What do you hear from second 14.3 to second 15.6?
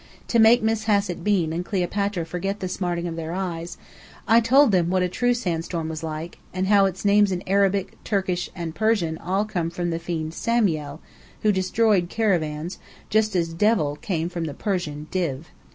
the Persian "div."